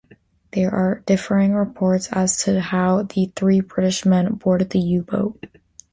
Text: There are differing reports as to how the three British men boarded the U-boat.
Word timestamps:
There 0.53 0.73
are 0.73 1.03
differing 1.05 1.53
reports 1.53 2.09
as 2.11 2.35
to 2.45 2.59
how 2.59 3.03
the 3.03 3.31
three 3.35 3.59
British 3.59 4.03
men 4.03 4.33
boarded 4.33 4.71
the 4.71 4.79
U-boat. 4.79 5.45